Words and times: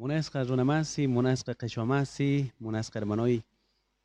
Munasqa 0.00 0.40
runamasi, 0.48 1.04
munasqa 1.06 1.52
qhichwamasi, 1.60 2.48
munasqa 2.56 2.96
hermanoy, 2.98 3.42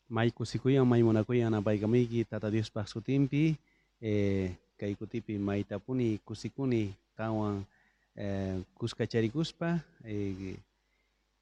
may 0.10 0.29
kusikuyan, 0.29 0.84
may 0.84 1.00
munakuyan 1.07 1.55
apaykamuyki 1.55 2.25
Tata 2.27 2.52
Diospaq 2.52 2.84
sutinpi, 2.84 3.55
eh, 4.02 4.52
kay 4.76 4.91
kutipi 5.00 5.39
maytapuni 5.39 6.20
kusikuni 6.27 6.91
kawan 7.16 7.63
eh, 8.12 8.59
kuskacharikuspa, 8.76 9.80
eh, 10.04 10.59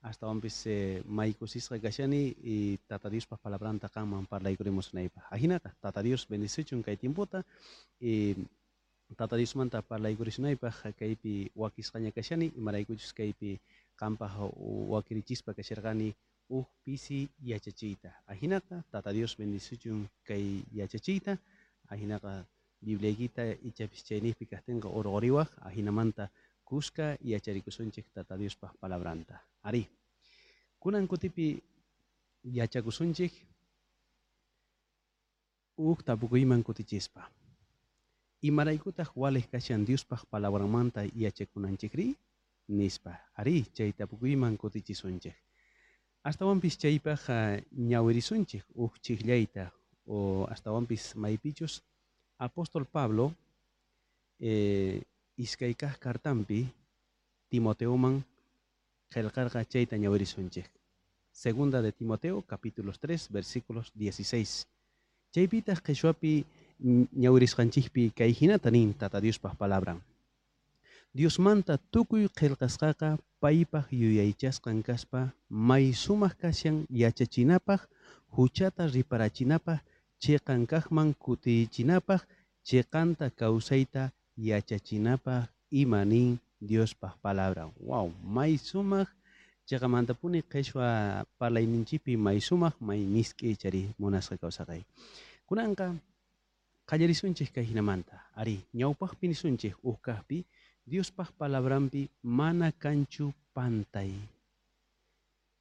hasta 0.06 0.30
wampis 0.30 0.68
eh, 0.70 1.02
may 1.10 1.34
kusisqa 1.34 1.82
kashani 1.82 2.38
y 2.46 2.78
Tata 2.86 3.10
Diospaq 3.10 3.42
palabranta 3.42 3.90
kanman 3.90 4.30
parlaykurimosnaypaq. 4.30 5.34
Ajinata, 5.34 5.74
Tata 5.82 6.04
Dios 6.06 6.30
bendicichun 6.30 6.84
kay 6.86 6.96
tiemputa, 6.96 7.42
y 8.00 8.38
Tata 9.18 9.36
Dios 9.36 9.56
manta 9.56 9.82
parlaykurisnaypaq 9.82 10.94
kaypi 10.94 11.50
wakisqaña 11.58 12.14
kashani, 12.14 12.54
imaraykuchus 12.54 13.18
kaypi 13.18 13.58
qampaq 14.00 14.34
wakirichispa 14.94 15.54
kasharqani 15.54 16.14
uj 16.50 16.66
pisi 16.84 17.30
yachachiyta. 17.42 18.12
Ajinata, 18.28 18.84
Tata 18.92 19.14
Dios 19.14 19.38
bendicichun 19.38 20.08
kay 20.28 20.64
yachachiyta, 20.72 21.38
ajinaqa 21.90 22.46
Bibliaykita 22.84 23.44
ichapis 23.64 24.04
chayniypi 24.04 24.46
kajtinqa 24.46 24.90
ajinamanta 25.62 26.28
kuska 26.66 27.18
yacharikusunchik 27.22 28.06
Tata 28.14 28.38
Diospaq 28.38 28.72
palabranta. 28.80 29.40
Ari, 29.64 29.88
kunan 30.80 31.08
kutipi 31.08 31.64
yachakusunchik 32.44 33.34
uj 35.78 36.04
tapukuyman 36.06 36.64
kutichispa. 36.64 37.30
Imaraykutaq 38.42 39.16
walik 39.16 39.48
kashan 39.52 39.86
Diospaq 39.86 40.26
palabramanta 40.30 41.06
yachakunanchikri? 41.16 42.16
Nispa, 42.68 43.20
ari 43.36 43.66
chay 43.76 43.92
tapukuyman 43.92 44.58
kutichisunchik. 44.58 45.36
Astawanpis 46.24 46.78
chaypaq 46.78 47.24
ñawirisunchik 47.90 48.64
uj 48.76 48.94
chiqllayta 49.04 49.72
o 50.08 50.48
astawanpis 50.50 51.16
maypichus 51.16 51.82
apóstol 52.38 52.86
Pablo 52.86 53.34
eh, 54.40 55.02
iskaykaj 55.38 55.98
kartampi 56.00 56.68
Timoteuman 57.50 58.24
qillqarqa 59.12 59.66
chayta 59.66 59.98
ñawirisunchik. 59.98 60.70
Segunda 61.32 61.82
de 61.82 61.92
Timoteo, 61.92 62.42
capítulos 62.42 63.00
3, 63.00 63.30
versículos 63.30 63.92
16. 63.94 64.68
Chaypitaq 65.34 65.82
qhichwapi 65.82 66.46
ñawirisqanchikpi 67.24 68.12
kay 68.16 68.32
hinata 68.40 68.72
nin 68.72 68.94
Tata 68.94 69.20
Diospaq 69.20 69.56
palabran. 69.58 70.00
Diosmanta 71.14 71.78
tukuy 71.94 72.26
qillqasqaqa 72.38 73.10
paypaq 73.42 73.86
yuyaychasqan 73.94 74.82
kaspa 74.82 75.20
may 75.50 75.94
sumaq 75.94 76.34
kashan 76.42 76.78
yachachinapaq, 76.90 77.82
huchata 78.36 78.90
riparachinapaq, 78.90 79.78
chiqan 80.18 80.66
kaqman 80.66 81.14
kutichinapaq, 81.14 82.22
chiqanta 82.66 83.30
kawsayta 83.30 84.10
yachachinapaq 84.38 85.54
nin 86.12 86.40
Diospaq 86.60 87.14
palabra. 87.22 87.70
Wow, 87.78 88.10
may 88.26 88.58
sumaq 88.58 89.08
chiqamantapuni 89.70 90.42
qhichwa 90.52 91.28
parlayninchikpi 91.38 92.18
may 92.18 92.40
sumaq 92.40 92.74
may 92.82 93.06
misk'i 93.06 93.54
chari 93.62 93.94
munasqa 94.00 94.36
kawsaqay. 94.42 94.82
Kunanqa 95.46 95.94
qallarisunchik 96.90 97.54
kay 97.54 97.66
hinamanta. 97.70 98.18
Ari, 98.34 98.66
ñawpaqpi 98.74 99.28
nisunchik 99.28 99.76
uj 99.84 99.98
kaqpi 100.84 100.92
Diospaq 100.92 101.32
palabrampi 101.38 102.10
mana 102.24 102.72
kanchu 102.72 103.34
pantay. 103.54 104.12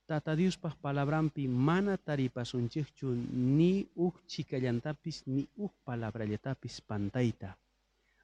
Tata 0.06 0.36
Diospaq 0.36 0.76
palabrampi 0.82 1.48
mana 1.48 1.96
taripasunchikchu 1.96 3.14
ni 3.32 3.86
uj 3.96 4.14
chikallantapis 4.26 5.26
ni 5.26 5.46
uj 5.56 5.70
palabrallatapis 5.84 6.80
pantayta. 6.80 7.54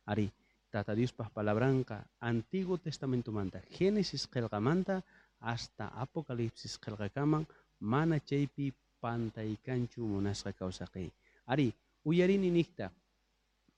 Ari, 0.07 0.31
Tata 0.71 0.95
Diospaq 0.95 1.31
palabranqa 1.33 2.05
Antiguo 2.21 2.79
Testamentomanta 2.79 3.61
Génesis 3.71 4.27
qillqamanta 4.27 5.03
hasta 5.41 5.93
Apocalipsis 5.95 6.79
qillqakaman 6.79 7.47
mana 7.81 8.19
chaypi 8.21 8.73
pantaykanchu 9.01 10.03
munasqa 10.03 10.53
kawsaqay. 10.53 11.11
Ari, 11.47 11.73
uyarini 12.05 12.51
niqta 12.51 12.91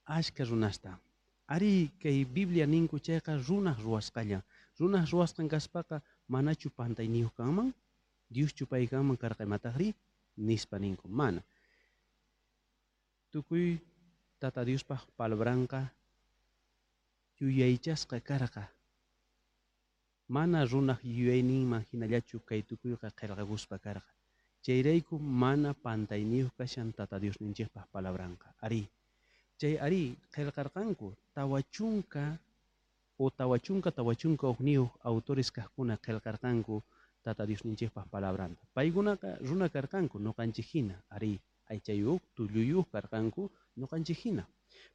ashka 0.05 0.43
runasta. 0.43 0.97
Ari 1.51 1.91
kay 1.99 2.23
Biblia 2.23 2.63
ninku 2.63 2.95
chayqa 2.95 3.35
runaq 3.35 3.83
ruwasqalla. 3.83 4.39
Runaq 4.79 5.11
ruwasqan 5.11 5.51
kaspaqa 5.51 5.99
manachu 6.31 6.71
pantayniyuq 6.71 7.35
kanman? 7.35 7.75
Dioschu 8.31 8.63
paykanman 8.71 9.19
karqa 9.19 9.43
imataqri? 9.43 9.91
Nispa 10.39 10.79
ninku, 10.79 11.11
mana. 11.11 11.43
Tukuy 13.31 13.83
Tata 14.39 14.63
Diospaq 14.63 15.11
palabranqa 15.19 15.91
yuyaychasqa 17.41 18.23
karqa. 18.23 18.63
Mana 20.31 20.63
runaq 20.63 21.03
yuyayninman 21.03 21.83
hinallachu 21.91 22.39
kay 22.47 22.63
tukuyqa 22.63 23.11
qillqakuspa 23.11 23.77
karqa. 23.77 24.11
Chayrayku 24.63 25.19
mana 25.19 25.73
pantayniyuq 25.75 26.55
kashan 26.57 26.95
Tata 26.95 27.19
Diosninchikpaq 27.19 27.91
palabranqa. 27.91 28.55
Ari, 28.63 28.87
chay 29.61 29.77
ari 29.85 30.17
qillqarqanku 30.33 31.07
tawa 31.37 31.59
chunka 31.75 32.25
o 33.21 33.29
tawa 33.29 33.57
chunka 33.65 33.89
tawa 33.97 34.13
chunka 34.21 34.45
ugniyuq 34.53 34.89
autores 35.09 35.49
kaqkuna 35.53 35.95
qillqarqanku 36.05 36.81
Tata 37.21 37.45
Diosninchikpaq 37.45 38.09
palabranta. 38.09 38.65
Paykunaqa 38.73 39.37
runa 39.45 39.69
karqanku 39.69 40.17
ñuqanchik 40.17 40.65
hina, 40.73 40.97
ari 41.13 41.37
aychayuq, 41.69 42.21
tulluyuq 42.35 42.89
karqanku 42.89 43.45
ñuqanchik 43.77 44.17
hina. 44.25 44.43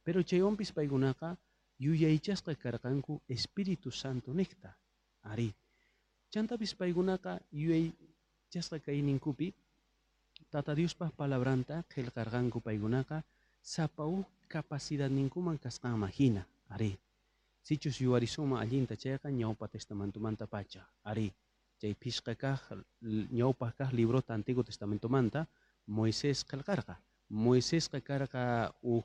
Pero 0.03 0.19
chaywanpis 0.27 0.75
paykunaqa 0.75 1.37
yuyaychasqa 1.79 2.51
karqanku 2.59 3.21
Espíritu 3.31 3.91
Santo 3.91 4.33
niqta. 4.35 4.75
Ari, 5.23 5.55
chantapis 6.27 6.75
paykunaqa 6.75 7.39
yuyaychasqa 7.55 8.83
kay 8.83 8.99
ninkupi 8.99 9.53
Tata 10.51 10.75
Diospaq 10.75 11.15
palabranta 11.15 11.87
qillqarqanku 11.87 12.59
paykunaqa 12.59 13.23
sapa 13.67 14.03
uj 14.07 14.23
capacidad 14.47 15.11
ninkuman 15.11 15.57
kasqanman 15.59 16.11
hina. 16.17 16.43
Ari, 16.69 16.91
sichus 17.67 17.99
yuwarisuma 18.01 18.61
allinta 18.63 18.95
chayqa 18.95 19.27
ñawpa 19.39 19.67
testamentomanta 19.67 20.45
pacha. 20.47 20.81
Ari, 21.03 21.27
chay 21.79 21.93
pishqa 22.01 22.33
kaq 22.35 22.61
ñawpaq 23.39 23.71
kaq 23.77 23.91
librota 23.93 24.33
Antiguo 24.33 24.63
Testamentomanta 24.63 25.47
Moisés 25.87 26.43
qillqarqa. 26.49 26.95
Moisésqa 27.29 27.99
karqa 28.01 28.71
uj 28.81 29.03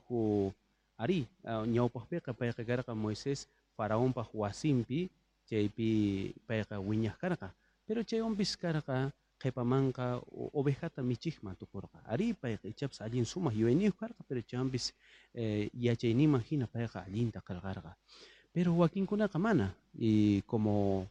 ari 0.97 1.27
ñawpaqpiqa 1.75 2.31
payqa 2.33 2.63
karqa 2.69 2.93
Moisés 2.95 3.47
faraonpaq 3.75 4.29
wasinpi 4.33 5.09
chaypi 5.49 6.33
payqa 6.47 6.79
wiñaq 6.79 7.17
karqa. 7.19 7.51
Pero 7.85 8.03
chaywanpis 8.03 8.55
karqa 8.57 9.11
qhipamanqa 9.43 10.21
ovejata 10.59 11.03
michiqman 11.03 11.55
tukurqa. 11.59 11.99
Ari 12.13 12.33
payqa 12.33 12.67
ichapas 12.67 13.01
allin 13.01 13.25
sumaq 13.25 13.53
yuyayniyuq 13.53 13.95
karqa, 13.99 14.23
pero 14.27 14.41
chaywanpis 14.41 14.93
eh, 15.35 15.69
hina 16.49 16.67
payqa 16.67 17.03
allinta 17.03 17.41
qillqarqa. 17.41 17.91
Pero 18.53 18.73
wakinkunaqa 18.73 19.39
mana, 19.39 19.75
y 19.93 20.41
como 20.43 21.07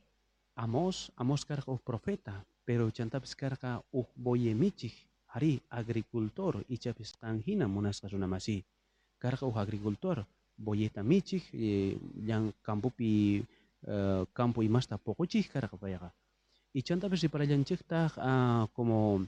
Amos, 0.54 1.12
Amos 1.16 1.44
karqa 1.44 1.72
uj 1.72 1.80
profeta, 1.80 2.44
pero 2.64 2.90
chantapis 2.90 3.34
karqa 3.34 3.82
uj 3.92 4.06
boye 4.16 4.54
michiq, 4.54 4.94
ari 5.28 5.60
agricultor 5.70 6.64
ichapis 6.68 7.16
qan 7.20 7.42
hina 7.46 7.66
munasqa 7.66 8.08
runamasi. 8.08 8.64
Karqa 9.18 9.46
uj 9.46 9.58
agricultor, 9.58 10.24
boyeta 10.56 11.02
michiq, 11.02 11.42
eh, 11.52 11.98
llan 12.26 12.52
campopi 12.62 13.42
uh, 13.86 14.24
campo 14.32 14.62
imasta 14.62 14.98
poquchiq 14.98 15.50
karqa 15.52 15.76
payqa. 15.76 16.12
Y 16.72 16.82
chantapis 16.82 17.20
riparallanchikta 17.20 18.12
uh, 18.16 18.66
como 18.72 19.26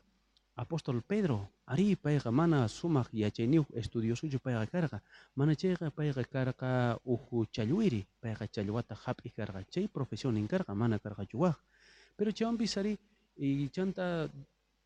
apóstol 0.56 1.02
Pedro, 1.02 1.50
ari 1.66 1.96
payqa 1.96 2.30
mana 2.30 2.68
sumaq 2.68 3.08
yachayniyuq 3.12 3.66
estudiosuchu 3.76 4.38
payqa 4.38 4.66
karqa. 4.66 5.02
Mana 5.34 5.54
chayqa 5.54 5.90
payqa 5.90 6.24
karqa 6.24 6.98
uj 7.04 7.48
challwiri, 7.50 8.06
payqa 8.22 8.48
challwata 8.48 8.94
hap'i 9.04 9.30
karqa. 9.30 9.64
Chay 9.70 9.88
profesión 9.88 10.40
karqa, 10.48 10.74
mana 10.74 10.98
karqachu 10.98 11.38
waq. 11.38 11.58
Pero 12.16 12.30
chaywanpis 12.30 12.76
ari 12.78 12.98
y 13.36 13.68
chanta 13.68 14.30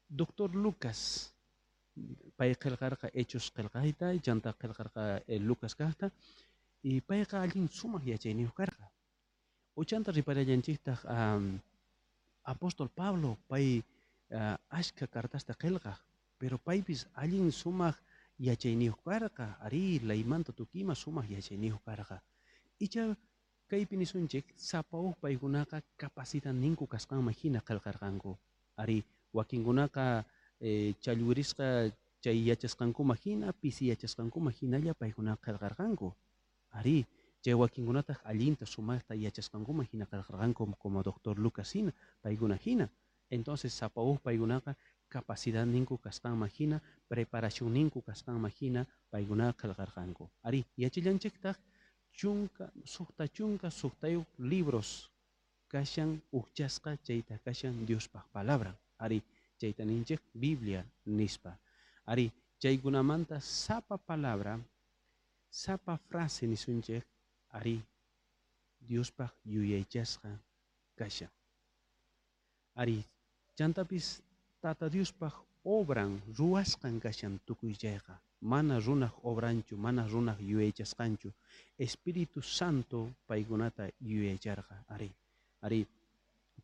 doctor 0.09 0.55
Lucas, 0.55 1.33
pay 2.37 2.55
qillqarqa 2.55 3.11
hechos 3.15 3.51
qillqayta, 3.51 4.15
y 4.15 4.21
chanta 4.21 4.53
qillqarqa 4.53 5.23
eh, 5.27 5.39
Lucas 5.39 5.75
kaqta, 5.75 6.11
y 6.83 7.01
payqa 7.01 7.43
allin 7.43 7.69
sumaq 7.69 8.03
yachayniyuq 8.07 8.55
karqa. 8.55 8.91
Uchanta 9.77 10.11
riparallanchiktaq 10.11 11.05
um, 11.05 11.61
apóstol 12.55 12.89
Pablo, 12.89 13.37
pay 13.49 13.85
uh, 14.33 14.57
ashka 14.81 15.07
kartasta 15.07 15.53
qillqaq, 15.53 16.01
pero 16.41 16.57
paypis 16.59 17.05
allin 17.15 17.53
sumaq 17.53 17.97
yachayniyuq 18.41 19.05
karqa, 19.05 19.59
ari 19.61 20.01
laymanta 20.01 20.53
tukima 20.53 20.95
sumaq 20.95 21.27
yachayniyuq 21.37 21.83
karqa. 21.85 22.23
Icha 22.81 23.13
kaypi 23.69 24.01
nisunchik 24.01 24.57
sapawuq 24.57 25.21
paykunaqa 25.21 25.83
capacidad 26.01 26.57
ninku 26.57 26.89
kasqanman 26.89 27.37
hina 27.37 27.61
qillqarqanku 27.61 28.33
ari 28.81 29.05
wakinkunaqa 29.37 30.25
eh, 30.61 30.95
challwirisqa 31.05 31.93
chay 32.25 32.39
yachasqankuma 32.49 33.15
hina 33.23 33.53
pisi 33.53 33.93
yachasqankuma 33.93 34.51
hinalla 34.57 34.95
paykunaqa 34.95 35.45
qillqarqanku 35.47 36.09
ari 36.79 37.05
chay 37.49 37.57
wakinkunataq 37.57 38.21
allinta 38.31 38.67
sumaqta 38.67 39.17
yachasqankuma 39.25 39.89
hina 39.91 40.05
qillqarqanku 40.11 40.63
como 40.77 41.03
doctor 41.03 41.39
Lucas 41.39 41.73
hina 41.75 41.93
paykuna 42.23 42.57
hina 42.65 42.87
entonces 43.31 43.73
sapawuq 43.73 44.21
paykunaqa 44.21 44.77
capacidad 45.09 45.65
ninku 45.65 45.97
kasqanman 45.97 46.51
hina 46.59 46.77
preparación 47.09 47.73
ninku 47.73 48.03
kasqanman 48.09 48.53
hina 48.61 48.85
paykunaqa 49.11 49.57
qillqarqanku 49.61 50.29
ari 50.45 50.61
yachillanchiktaq 50.77 51.57
chunka 52.19 52.67
sukta 52.85 53.25
chunka 53.29 53.71
suktayuq 53.71 54.27
libros. 54.39 55.09
Kashan 55.73 56.21
ukchasqa 56.33 56.97
chayta 57.07 57.39
kashan 57.45 57.87
Diospaq 57.87 58.27
palabra. 58.33 58.75
Ari 58.99 59.23
chayta 59.61 59.85
ninchik 59.85 60.21
Biblia 60.35 60.85
nispa. 61.07 61.57
Ari 62.07 62.33
chaykunamanta 62.59 63.41
sapa 63.41 63.97
palabra 63.99 64.59
sapa 65.51 65.97
frase 66.09 66.47
nisunchik 66.47 67.05
ari 67.53 67.81
Diospaq 68.89 69.33
yuyaychasqa 69.45 70.31
kashan 70.97 71.31
ari 72.77 73.05
chantapis 73.57 74.23
tata 74.63 74.89
Diospaq 74.89 75.35
obran 75.65 76.21
ruwasqan 76.39 77.01
kashan 77.01 77.39
tukuychayqa 77.47 78.15
mana 78.41 78.79
runaq 78.79 79.13
obranchu 79.25 79.77
mana 79.77 80.07
runaq 80.07 80.39
yuyaychasqanchu 80.41 81.33
Espíritu 81.79 82.43
Santo 82.43 83.11
paykunata 83.27 83.91
yuyaycharqa 84.01 84.85
ari. 84.91 85.11
Ari 85.63 85.87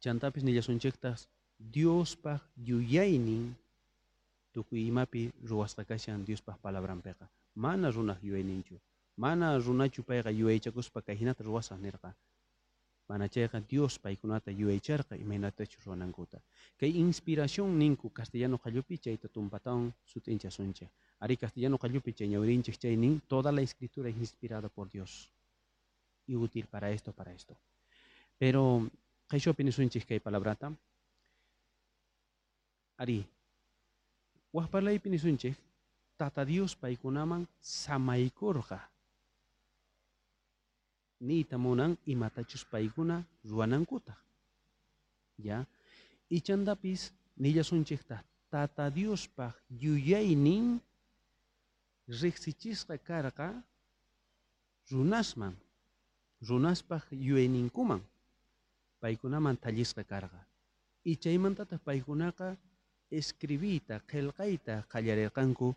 chantapis 0.03 0.43
nillasunchiktas 0.43 1.27
Diospaq 1.59 2.43
yuyaynin 2.59 3.55
tukuy 4.55 4.87
imapi 4.87 5.31
ruwasqa 5.43 5.85
kashan 5.85 6.25
Diospaq 6.27 6.59
palabranpiqa 6.63 7.27
mana 7.55 7.91
runaq 7.91 8.23
yuyayninchu 8.23 8.79
mana 9.17 9.59
runachu 9.59 10.03
payqa 10.03 10.31
yuyaychakuspa 10.31 11.03
kay 11.03 11.17
hinata 11.17 11.45
ruwasaq 11.45 11.79
nirqa. 11.79 12.15
Mana 13.09 13.29
chayqa 13.29 13.61
Dios 13.61 13.99
paykunata 13.99 14.51
yuyaycharqa 14.51 15.17
imaynatachu 15.17 15.79
ruwanankuta. 15.85 16.41
Kay 16.79 16.91
inspiración 16.97 17.79
ninku 17.79 18.11
castellano 18.11 18.59
qallupi 18.59 18.99
chayta 18.99 19.29
tumpatawan 19.29 19.93
sutinchasunchik 20.05 20.89
ari 21.21 21.37
castellano 21.37 21.79
qallupi 21.79 22.13
chay 22.13 22.29
chay 22.79 22.97
nin 22.97 23.21
toda 23.29 23.53
la 23.53 23.63
escritura 23.63 24.09
es 24.09 24.17
inspirada 24.17 24.69
por 24.69 24.89
Dios. 24.91 25.31
Y 26.27 26.35
útil 26.35 26.67
para 26.67 26.91
esto 26.91 27.13
para 27.13 27.33
esto. 27.33 27.57
Pero 28.39 28.89
qayshopi 29.29 29.65
nisunchik 29.65 30.07
kay 30.07 30.21
palabrata. 30.21 30.73
Ari 32.97 33.25
waqparlaypi 34.53 35.11
nisunchik 35.11 35.57
tata 36.17 36.45
Dios 36.45 36.75
paykunaman 36.77 37.47
samaykurqa 37.61 38.94
niyta 41.29 41.57
munan 41.65 41.93
imatachus 42.13 42.65
paykuna 42.73 43.17
ruwanankutaq 43.49 44.19
ya. 45.39 45.59
Ichantapis 46.37 47.03
nillasunchikta 47.43 48.17
tata 48.51 48.85
Diospaq 48.97 49.55
yuyaynin 49.83 50.67
riqsichisqa 52.21 52.97
karqa 53.09 53.49
runasman. 54.91 55.55
Runaspaq 56.49 57.05
yuyayninkuman 57.27 58.03
paykunaman 59.01 59.57
tallisqa 59.57 60.05
karqa 60.05 60.41
y 61.05 61.17
chaymantataq 61.23 61.81
paykunaqa 61.89 62.49
escribiyta 63.19 63.95
qillqayta 64.11 64.75
qallarirqanku 64.93 65.69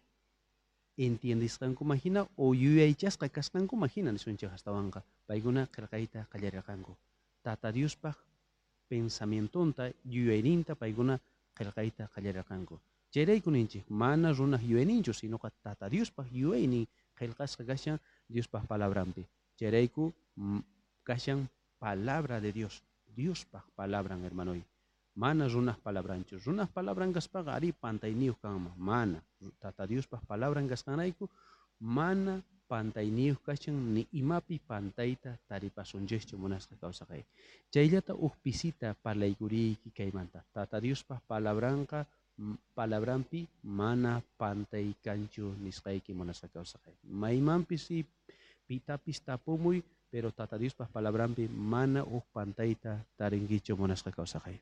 entiendisqankuma 0.98 1.96
hina 2.04 2.26
o 2.38 2.54
yuyaychasqa 2.54 3.30
kasqankuma 3.30 3.88
hina 3.96 4.12
nisunchik 4.12 4.52
astawanqa 4.52 5.02
paykuna 5.28 5.68
qillqayta 5.76 6.26
qallarirqanku 6.32 6.96
tata 7.44 7.74
Diospaq 7.74 8.18
pensamientonta 8.90 9.92
yuyayninta 10.06 10.76
paykuna 10.76 11.20
qillqayta 11.58 12.10
qallarirqanku 12.16 12.80
chayrayku 13.14 13.52
ninchik 13.52 13.90
mana 13.90 14.34
runaq 14.34 14.64
yuyayninchu 14.72 15.14
sinoqa 15.14 15.52
tata 15.64 15.92
Diospaq 15.92 16.28
yuyaynin 16.32 16.88
qillqasqa 17.20 17.64
kashan 17.66 18.00
Diospaq 18.34 18.68
palabranpi 18.68 19.24
chayrayku 19.60 20.14
kashan 21.04 21.48
palabra 21.80 22.42
de 22.42 22.52
Dios. 22.52 22.84
Diospaq 23.18 23.66
palabran 23.76 24.22
hermanoy 24.22 24.62
mana 25.16 25.48
runaq 25.50 25.82
palabranchu 25.82 26.38
runaq 26.46 26.70
palabran 26.70 27.14
kaspaqa 27.14 27.56
ari 27.58 27.74
pantayniyuq 27.74 28.38
kanman 28.42 28.78
mana 28.78 29.20
tata 29.60 29.88
Diospaq 29.88 30.26
palabran 30.28 30.68
kasqanrayku 30.68 31.30
mana 31.80 32.42
pantayniyuq 32.68 33.40
kashan 33.48 33.78
ni 33.96 34.04
imapi 34.12 34.60
pantayta 34.60 35.38
taripasunchikchu 35.48 36.38
munasqa 36.38 36.76
kawsaqay 36.82 37.24
chayllata 37.72 38.14
uq 38.14 38.36
pisita 38.44 38.96
parlaykuyki 39.04 39.92
kaymanta 39.96 40.44
tata 40.54 40.82
Diospaq 40.84 41.22
palabranqa 41.28 42.06
palabranpi 42.76 43.48
mana 43.64 44.22
pantay 44.38 44.94
kanchu 45.04 45.56
nisqayki 45.64 46.14
munasqa 46.14 46.48
kawsaqay 46.54 46.94
maymanpis 47.04 47.88
pitapis 48.68 49.22
tapumuy 49.24 49.82
pero 50.12 50.32
tata 50.32 50.58
Diospaq 50.58 50.90
palabranpi 50.92 51.48
mana 51.48 52.04
uq 52.04 52.26
pantayta 52.34 53.00
tarinkichu 53.18 53.76
munasqa 53.76 54.12
kawsaqay 54.12 54.58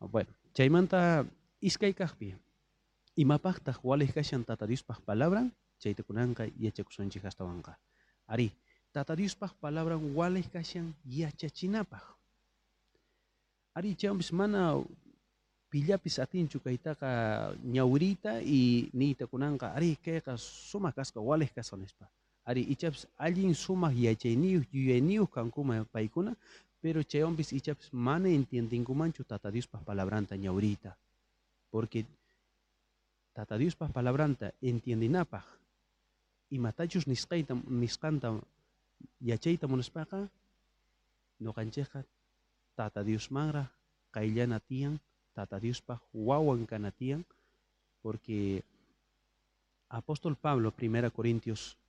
Bueno, 0.00 0.32
chaymanta 0.56 1.28
iskay 1.60 1.92
kaqpi 1.92 2.32
imapaqtaq 3.22 3.78
walik 3.84 4.16
kashan 4.16 4.42
tata 4.48 4.64
Diospaq 4.70 4.98
palabran 5.04 5.52
chayta 5.82 6.02
kunanqa 6.08 6.48
yachakusunchik 6.64 7.24
astawanqa 7.28 7.72
ari 8.32 8.48
tata 8.94 9.12
Diospaq 9.20 9.52
palabran 9.60 10.00
walik 10.18 10.48
kashan 10.54 10.86
yachachinapaq 11.04 12.04
ari 13.76 13.90
chaywanpis 14.00 14.32
mana 14.32 14.80
pillapis 15.70 16.16
atinchu 16.24 16.58
kaytaqa 16.64 17.10
ñawiriyta 17.74 18.32
y 18.42 18.90
niyta 18.92 19.24
kunanqa 19.30 19.66
ari 19.76 19.94
kayqa 20.04 20.34
sumaq 20.70 20.94
kasqa 20.98 21.20
walik 21.20 21.52
kasqa 21.54 21.76
nispa 21.76 22.06
ari 22.48 22.62
ichapis 22.74 23.06
allin 23.26 23.54
sumaq 23.54 23.94
yachayniyuq 24.06 24.64
yuyayniyuq 24.72 25.30
kankuma 25.30 25.84
paykuna 25.94 26.32
pero 26.82 27.04
chaywanpis 27.04 27.52
ichapis 27.52 27.92
mana 27.92 28.28
entiendinkumanchu 28.38 29.22
tata 29.28 29.52
Diospaq 29.54 29.84
palabranta 29.84 30.34
ñawriyta 30.36 30.96
porque 31.70 32.02
tata 33.40 33.56
Diospaq 33.56 33.88
palabranta 33.88 34.52
entiendinapaq 34.60 35.40
imatachus 36.52 37.08
nisqayta 37.08 37.56
nisqanta 37.72 38.36
yachayta 39.24 39.64
munaspaqa 39.64 40.28
ñuqanchikqa 41.40 42.04
tata 42.76 43.00
Diosmanraq 43.00 43.64
qayllana 44.12 44.60
tiyan 44.60 45.00
tata 45.32 45.56
Diospaq 45.56 46.04
wawan 46.12 46.68
kana 46.68 46.92
tiyan 46.92 47.24
porque 48.04 48.60
apóstol 49.88 50.36
Pablo 50.36 50.68
primera 50.68 51.08
Corintios 51.08 51.80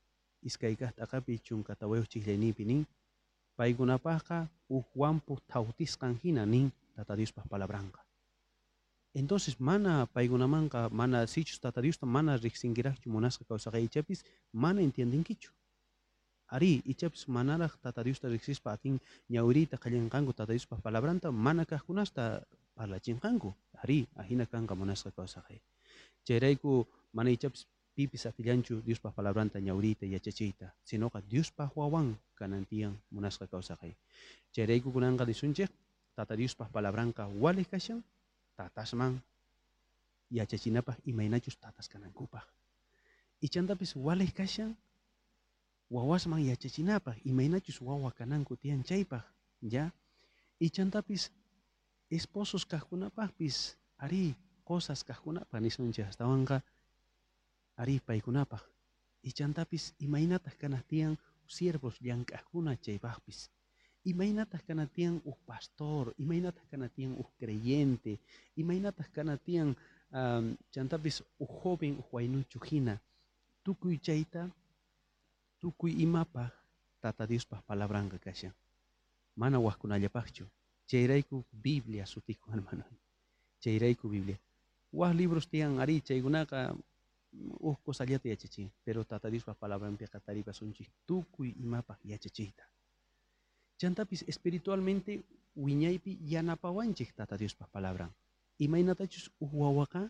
iskay 0.47 0.79
kaqtaqapi 0.79 1.35
chunkata 1.43 1.83
wayuq 1.83 2.07
chiklaynipi 2.07 2.63
nin 2.63 2.87
paykunapaqqa 3.59 4.47
uhuampu 4.71 5.35
tawtisqan 5.51 6.15
hina 6.23 6.47
nin 6.47 6.71
tata 6.95 7.11
Diospaq 7.19 7.43
palabranqa 7.51 7.99
entonces 9.13 9.59
mana 9.59 10.05
paykunamanqa 10.07 10.89
mana 10.89 11.27
sichus 11.27 11.59
tata 11.59 11.81
Diosta 11.81 12.05
mana 12.05 12.37
riqsinkiraqchu 12.37 13.09
munasqa 13.09 13.43
kawsaqaychapis 13.45 14.23
mana 14.53 14.81
entiendinkichu 14.81 15.51
ari 16.51 16.83
ichapis 16.85 17.27
manaraq 17.27 17.79
tata 17.83 18.03
Diosta 18.03 18.27
riqsispa 18.27 18.71
atin 18.75 18.99
ñawiriyta 19.29 19.77
qallanqanku 19.83 20.31
tata 20.33 20.51
Diospaq 20.53 20.79
palabranta 20.83 21.31
mana 21.31 21.65
kaqkunasta 21.65 22.43
parlachinqanku 22.75 23.49
ari 23.83 24.07
ahina 24.15 24.45
kanqa 24.45 24.75
munasqa 24.75 25.11
kawsaqay 25.11 25.59
chayrayku 26.27 26.87
mana 27.15 27.29
ichapis 27.31 27.67
pipis 27.95 28.25
atillanchu 28.25 28.79
Diospaq 28.87 29.11
palabranta 29.15 29.59
ñawriyta 29.59 30.05
yachachiyta 30.07 30.71
sinoqa 30.83 31.19
Diospaq 31.31 31.75
wawan 31.75 32.15
kanan 32.39 32.63
tiyan 32.65 32.95
munasqa 33.11 33.47
kawsaqay 33.47 33.91
chayrayku 34.55 34.91
kunanqa 34.91 35.25
nisunchik 35.27 35.71
tata 36.15 36.35
Diospaq 36.35 36.71
palabranqa 36.71 37.27
walik 37.27 37.67
kashan 37.71 38.03
tatasman 38.61 39.13
yachachinapaq 40.37 40.97
imaynachus 41.11 41.57
tatas 41.57 41.89
kanankupaq 41.89 42.45
ichantapis 43.41 43.95
walik 43.95 44.33
kashan 44.37 44.77
wawasman 45.89 46.45
yachachinapaq 46.45 47.17
imaynachus 47.25 47.81
wawa 47.81 48.11
kananku 48.11 48.55
tiyan 48.61 48.83
chaypaq 48.83 49.25
ya 49.61 49.89
ichantapis 50.59 51.31
esposos 52.09 52.65
kaqkunapaqpis 52.65 53.57
ari 53.97 54.35
cosas 54.63 55.03
kaqkunapaq 55.03 55.59
nisunchik 55.61 56.05
astawanqa 56.05 56.61
ari 57.81 57.99
paykunapaq 58.07 58.63
ichantapis 59.29 59.93
imaynataq 60.05 60.55
kanaq 60.61 60.83
tiyan 60.87 61.17
siervos 61.47 61.97
llank'aqkuna 62.05 62.77
chaypaqpis 62.85 63.49
Imaynataq 64.05 64.65
kanatian 64.65 65.21
un 65.25 65.35
pastor, 65.45 66.13
imaynataq 66.17 66.65
kanatian 66.71 67.11
un 67.11 67.27
creyente, 67.37 68.19
imaynataq 68.57 69.11
kanatian 69.13 69.75
um, 70.11 70.55
chantapis 70.73 71.21
un 71.39 71.47
joven 71.47 71.99
uj 71.99 72.07
waynuchu 72.13 72.59
hina. 72.71 72.97
Tukuy 73.63 73.99
chayta, 73.99 74.49
tukuy 75.59 76.01
imapaq 76.01 76.51
Tata 77.01 77.25
Diospaq 77.25 77.61
palabranqa 77.65 78.17
kashan. 78.19 78.53
Mana 79.35 79.59
waqkunallapaqchu. 79.59 80.45
Chayrayku 80.87 81.45
Biblia 81.51 82.05
sutiku 82.05 82.51
hermano. 82.53 82.83
Chayrayku 83.59 84.09
Biblia. 84.09 84.37
Waq 84.93 85.13
libros 85.15 85.47
tiyan 85.47 85.79
ari 85.79 86.01
chaykunaqa 86.01 86.75
uj 87.59 87.77
kusallata 87.85 88.27
yachachin, 88.27 88.71
pero 88.83 89.05
Tata 89.05 89.29
Diospaq 89.29 89.57
palabranpiqa 89.57 90.19
taripasunchik 90.19 90.89
tukuy 91.07 91.53
imapaq 91.57 91.99
yachachiyta. 92.05 92.63
Chantapis 93.81 94.21
espiritualmente 94.27 95.23
wiñaypi 95.55 96.19
yanapawanchik 96.21 97.15
Tata 97.17 97.35
Diospaq 97.35 97.69
palabran. 97.73 98.13
Imaynatachus 98.59 99.31
uj 99.41 99.49
wawaqa 99.57 100.05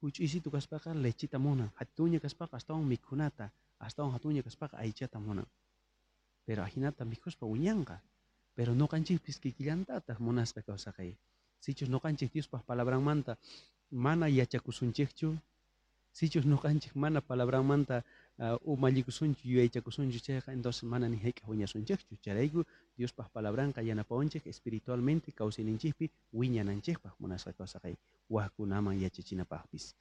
huch'isitu 0.00 0.48
kaspaqa 0.50 0.94
lechita 0.94 1.38
munan, 1.38 1.68
hatuña 1.76 2.20
kaspaqa 2.24 2.56
astawan 2.56 2.88
mikhunata, 2.88 3.52
astawan 3.78 4.16
hatuña 4.16 4.42
kaspaqa 4.42 4.78
aychata 4.78 5.20
munan. 5.20 5.44
Pero 6.46 6.62
ahinata 6.62 7.04
mikhuspa 7.04 7.44
wiñanqa. 7.44 8.00
Pero 8.56 8.72
nuqanchikpis 8.74 9.36
kikillantataq 9.38 10.18
munasqa 10.20 10.62
kawsaqay. 10.62 11.12
Sichus 11.60 11.90
nuqanchik 11.90 12.32
Diospaq 12.32 12.64
palabranmanta 12.64 13.36
mana 13.90 14.26
yachakusunchikchu, 14.28 15.36
sichus 16.12 16.46
nuqanchik 16.46 16.96
mana 16.96 17.20
palabranmanta 17.20 18.04
uh, 18.38 18.56
umallicusunchu 18.72 19.48
yuyaychakusunchu 19.48 20.18
chayqa 20.26 20.52
entonces 20.52 20.84
mana 20.84 21.08
ni 21.08 21.18
hayk'aq 21.24 21.48
wiñasunchikchu 21.48 22.16
charayku 22.24 22.64
Diospaq 22.98 23.28
palabranqa 23.32 23.82
yanapawanchik 23.82 24.46
espiritualmente 24.46 25.32
kawsayninchikpi 25.32 26.10
wiñananchikpaq 26.32 27.14
munasqa 27.20 27.52
kawsaqay 27.52 27.94
waqkunaman 28.30 29.00
yachachinapaqpis 29.04 29.94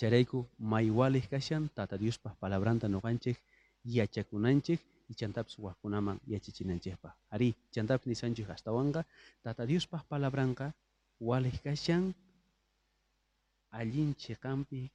charayku 0.00 0.46
mayawalej 0.58 1.28
kashan 1.28 1.68
tata 1.74 1.98
Diospaq 1.98 2.34
palabranta 2.40 2.88
nuqanchik 2.88 3.38
yachakunanchik 3.84 4.80
y 5.08 5.14
chantapis 5.14 5.58
waqkunaman 5.58 6.20
yachachinanchikpaq 6.26 7.14
ari 7.30 7.54
chantapis 7.74 8.06
nisanchik 8.06 8.50
astawanqa 8.50 9.04
tata 9.42 9.66
Diospaq 9.66 10.04
palabranqa 10.08 10.72
walej 11.20 11.56
kashan 11.64 12.14
allin 13.70 14.14
chiqanpi 14.14 14.90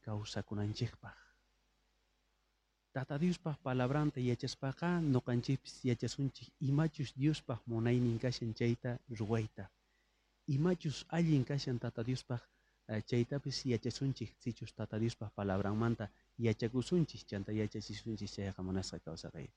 kawsakunanchikpaq 2.91 2.93
Tata 2.93 3.17
Diospaq 3.17 3.57
palabranta 3.63 4.19
yachaspaqa 4.19 5.01
noqanchikpis 5.01 5.86
yachasunchik 5.86 6.50
imachus 6.60 7.13
Diospaq 7.15 7.60
munaynin 7.67 8.19
kashan 8.19 8.53
chayta 8.53 9.00
ruwayta. 9.19 9.69
Imachus 10.48 11.05
allin 11.10 11.45
kashan 11.45 11.79
Tata 11.79 12.03
Diospaq 12.03 12.39
uh, 12.89 13.01
chaytapis 13.05 13.65
yachasunchik 13.65 14.36
sichus 14.39 14.74
Tata 14.74 15.00
Diospaq 15.00 15.31
palabranmanta 15.36 16.10
yachakusunchik 16.38 17.25
chanta 17.27 17.51
yachachisunchik 17.51 18.29
chayqa 18.29 18.62
munasqa 18.62 19.00
kawsaqay. 19.00 19.48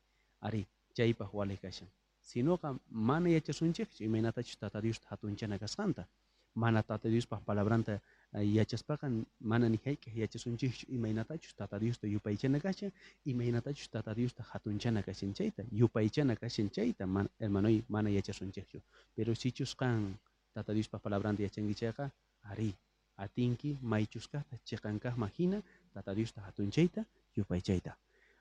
Ari 0.42 0.66
chaypaq 0.94 1.34
wali 1.34 1.56
kashan. 1.56 1.88
Sinoqa 2.22 2.78
mana 2.90 3.28
yachasunchik 3.28 4.00
imaynatachus 4.00 4.58
Tata 4.58 4.80
Dios 4.80 5.00
hatunchana 5.10 5.58
kasqanta. 5.58 6.06
Mana 6.54 6.82
Tata 6.82 7.08
Diospaq 7.08 7.44
palabranta 7.44 8.00
yachaspaqa 8.42 9.08
mana 9.40 9.68
ni 9.68 9.78
hayk'aq 9.84 10.16
yachasunchikchu 10.16 10.86
imaynatachus 10.90 11.54
tata 11.54 11.78
Diosta 11.78 12.06
yupaychana 12.06 12.60
kashan 12.60 12.92
imaynatachus 13.24 13.88
tata 13.90 14.14
Diosta 14.14 14.42
hatunchana 14.42 15.02
kashan 15.02 15.34
chayta 15.34 15.62
yupaychana 15.72 16.36
kashan 16.36 16.70
chayta 16.70 17.06
man, 17.06 17.28
hermanoy 17.40 17.82
mana 17.88 18.10
yachasunchikchu 18.10 18.80
pero 19.14 19.34
sichusqan 19.34 20.18
tata 20.54 20.74
Diospa 20.74 20.98
palabranta 20.98 21.42
yachankichayqa 21.42 22.10
ari 22.50 22.74
atinki 23.16 23.78
maychuskaqta 23.82 24.58
chiqankaqman 24.64 25.30
hina 25.38 25.62
tata 25.94 26.14
Diosta 26.14 26.40
hatunchayta 26.40 27.04
yupaychayta 27.36 27.96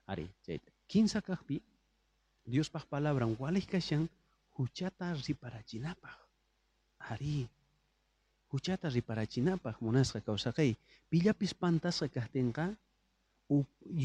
ari 0.07 0.27
chayta 0.45 0.71
kinsa 0.87 1.21
kaqpi 1.21 1.61
Diospaq 2.45 2.85
palabran 2.89 3.35
walij 3.39 3.65
kashan 3.65 4.09
huchata 4.57 5.13
riparachinapaq 5.27 6.17
ari 7.11 7.47
huchata 8.53 8.87
riparachinapaq 8.89 9.81
munasqa 9.81 10.21
kawsaqay 10.21 10.71
pillapis 11.09 11.53
pantasqa 11.61 12.07
kaqtinqa 12.15 12.65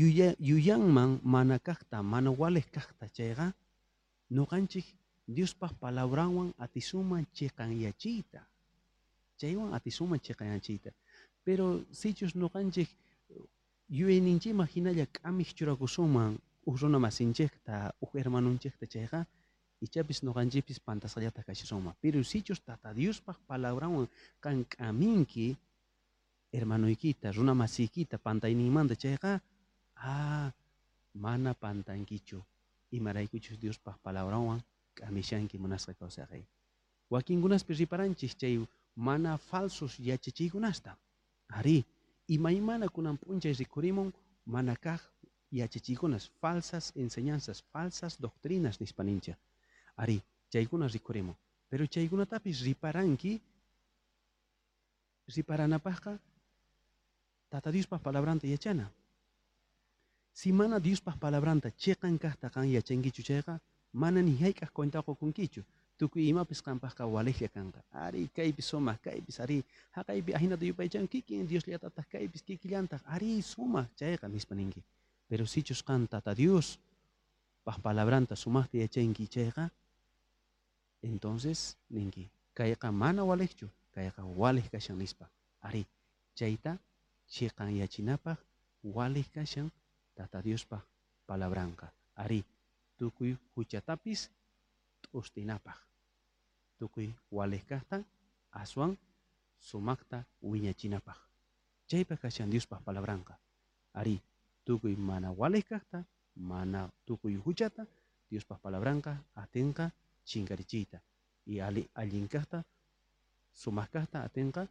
yuya, 0.01 0.35
yuyanman 0.41 1.21
mana 1.23 1.59
kaqta 1.59 2.03
mana 2.03 2.31
waliq 2.41 2.67
kaqta 2.77 3.07
chayqa 3.17 3.53
nuqanchik 4.31 4.87
Diospaq 5.29 5.73
palabranwan 5.81 6.55
atisuman 6.65 7.27
chiqanyachiyta 7.37 8.41
chaywan 9.37 9.75
atisuman 9.77 10.21
chiqanyachiyta 10.27 10.91
pero 11.45 11.85
sichus 11.93 12.33
nuqanchik 12.35 12.89
yuyayninchikman 13.99 14.69
hinalla 14.73 15.05
k'amik 15.07 15.53
churakusunman 15.57 16.39
uj 16.69 16.81
runa 16.81 16.99
masinchikta 16.99 17.93
uj 18.01 18.11
hermanunchikta 18.17 18.87
chayqa 18.95 19.27
ichapis 19.81 20.23
noqanchipis 20.23 20.81
pantasallata 20.81 21.43
kashisunman 21.43 21.95
pero 22.03 22.23
sichus 22.25 22.61
tata 22.61 22.95
Diospaq 22.95 23.39
palabranwan 23.47 24.09
kan 24.41 24.65
k'aminki 24.65 25.57
hermanoykita 26.53 27.33
runa 27.33 27.55
masiykita 27.55 28.19
pantayninmanta 28.19 28.95
chayqa 28.97 29.41
ah 29.97 30.51
mana 31.15 31.55
pantankichu 31.55 32.43
imaraykuchus 32.93 33.61
Diospaq 33.63 33.97
palabranwan 34.03 34.61
k'amishanki 34.97 35.59
munasqa 35.59 35.95
kawsaqay 35.95 36.43
wakinkunaspis 37.11 37.79
riparanchik 37.79 38.35
chay 38.41 38.59
mana 38.97 39.39
falsos 39.39 39.99
yachachiykunasta 40.01 40.97
ari 41.59 41.85
imaymana 42.29 42.89
kunan 42.89 43.17
p'unchay 43.17 43.53
rikurimun 43.53 44.13
mana 44.47 44.75
kaq 44.77 45.01
yachachiykunas 45.53 46.31
falsas 46.41 46.93
enseñanzas 46.97 47.63
falsas 47.73 48.21
doctrinas 48.21 48.81
nispaninchik 48.81 49.37
ari 50.03 50.23
chaykuna 50.53 50.87
rikurimun 50.89 51.37
pero 51.69 51.85
chaykunatapis 51.87 52.63
riparanki 52.65 53.41
riparanapaqqa 55.37 56.19
tata 57.51 57.69
Diospaq 57.73 58.01
palabranta 58.03 58.47
yachana 58.47 58.87
si 60.33 60.53
mana 60.53 60.79
Diospaq 60.81 61.19
palabranta 61.19 61.69
chiqan 61.71 62.19
kaqta 62.19 62.49
kan 62.51 62.65
yachankichu 62.65 63.23
chayqa 63.23 63.61
mana 63.93 64.23
ni 64.23 64.37
hayk'aq 64.41 64.71
cuentaqukunkichu 64.73 65.63
tukuy 65.99 66.31
imapis 66.31 66.63
qampaqqa 66.63 67.05
walejlla 67.11 67.49
kanqa 67.51 67.81
ari 67.93 68.31
kaypis 68.31 68.71
sumaq 68.71 69.03
kaypis 69.03 69.41
ari. 69.41 69.65
Haqaypi 69.97 70.33
yupaychan 70.71 71.09
kikin 71.09 71.47
Diosllatataq 71.49 72.07
kaypis 72.09 72.43
kikillantaq 72.47 73.03
ari 73.07 73.43
sumaq 73.43 73.91
chayqa 73.99 74.29
nispa 74.29 74.55
ninki 74.55 74.83
pero 75.29 75.45
qan 75.85 76.07
tata 76.07 76.35
Dios 76.35 76.79
paq 77.65 77.83
palabranta 77.83 78.37
sumaqta 78.37 78.79
yachanki 78.79 79.27
chayqa 79.27 79.71
entonces 81.03 81.77
ninki 81.91 82.31
kayqa 82.55 82.93
mana 82.93 83.25
walejchu 83.25 83.69
kayqa 83.95 84.23
walej 84.25 84.69
kashan 84.71 84.99
nispa. 84.99 85.27
Ari 85.61 85.87
chayta 86.35 86.79
chiqan 87.27 87.75
yachinapaq 87.77 88.39
walej 88.83 89.27
kashan 89.35 89.71
tata 90.15 90.43
Diospaq 90.43 90.83
palabranqa 91.27 91.93
ari 92.17 92.45
tukuy 92.99 93.37
huchatapis 93.55 94.31
t'ustinapaq 95.03 95.79
tukuy 96.79 97.15
walej 97.31 97.63
kaqta 97.67 98.03
aswan 98.51 98.97
sumaqta 99.61 100.25
wiñachinapaq 100.43 101.19
chaypa 101.87 102.17
kashan 102.17 102.51
Diospaq 102.51 102.83
palabranqa 102.83 103.39
ari 103.95 104.23
tukuy 104.65 104.97
mana 104.97 105.31
walej 105.31 105.67
kaqta 105.67 106.05
mana 106.35 106.91
tukuy 107.07 107.35
huchata 107.37 107.87
Diospaq 108.31 108.59
palabranqa 108.63 109.19
atinqa 109.35 109.91
chinkarichiyta 110.31 110.99
y 111.47 111.61
ali 111.61 111.83
allin 111.95 112.29
kaqta 112.29 112.59
sumaq 113.53 113.91
kaqta 113.91 114.19
atinqa 114.27 114.63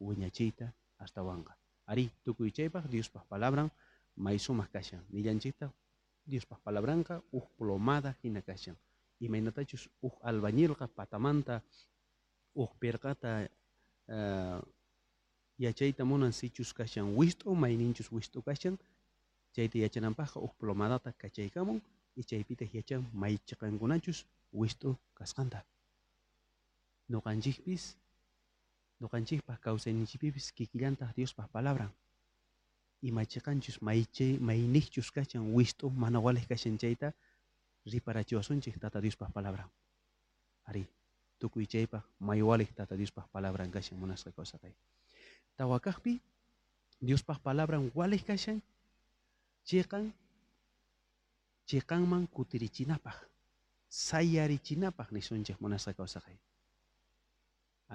wiñachiyta 0.00 0.66
astawanqa 1.04 1.52
ari 1.86 2.10
tukuy 2.24 2.50
chaypaq 2.50 2.84
Diospaq 2.92 3.24
palabran 3.28 3.70
may 4.16 4.38
sumaq 4.38 4.70
kashan 4.72 5.02
nillanchikta 5.10 5.70
Diospaq 6.30 6.60
palabranqa 6.64 7.22
uj 7.32 7.44
plomada 7.58 8.14
hina 8.22 8.40
kashan 8.42 8.76
imaynatachus 9.20 9.88
uj 10.02 10.14
albañilqa 10.22 10.86
patamanta 10.88 11.60
uj 12.54 12.70
pirqata 12.80 13.30
uh, 14.08 14.60
yachayta 15.58 16.04
munan 16.04 16.32
sichus 16.32 16.72
kashan 16.72 17.14
wist'u 17.18 17.54
mayninchus 17.54 18.08
wist'u 18.12 18.42
kashan 18.42 18.78
chayta 19.54 19.78
yachananpaqqa 19.84 20.38
uj 20.40 20.52
plomadata 20.58 21.12
kachaykamun 21.12 21.78
y 22.16 22.22
chaypita 22.22 22.64
yachan 22.72 23.02
may 23.12 23.36
wist'u 24.52 24.96
kasqanta 25.14 25.64
nuqanchikpis 27.08 27.96
nuqanchikpaq 29.00 29.60
kawsayninchikpipis 29.60 30.52
kikillantaq 30.52 31.10
Diospaq 31.16 31.48
palabran 31.52 31.90
imachiqanchus 33.02 33.82
maychay 33.82 34.38
mayniqchus 34.38 35.10
kashan 35.10 35.54
wist'u 35.54 35.90
mana 35.90 36.20
walej 36.20 36.46
kashan 36.46 36.78
chayta 36.78 37.12
riparachiwasunchik 37.86 38.78
tata 38.78 39.00
Diospa 39.02 39.26
palabra. 39.34 39.68
Ari 40.66 40.86
tukuy 41.38 41.66
chaypaq 41.66 42.02
maywalik 42.20 42.74
tata 42.74 42.96
Diospa 42.96 43.26
palabra 43.32 43.66
kashan 43.66 43.98
munasqa 43.98 44.30
kawsaqay 44.30 44.72
tawa 45.56 45.80
kaqpi 45.80 46.20
Diospa 47.02 47.34
palabra 47.42 47.82
walik 47.94 48.26
kashan 48.26 48.62
chayqan 49.66 50.12
chayqanman 51.66 52.26
kutirichinapaq 52.30 53.31
sayarichinapaq 53.92 55.12
nisunchik 55.12 55.60
munasqa 55.60 55.92
kawsaqay 55.92 56.36